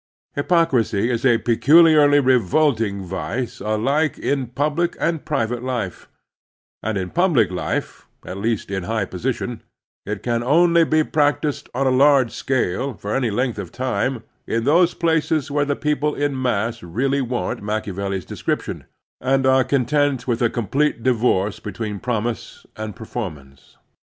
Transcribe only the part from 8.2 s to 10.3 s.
^at least in high position— it